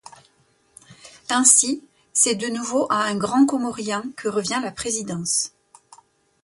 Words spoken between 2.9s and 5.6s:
un Grand-Comorien que revient la présidence.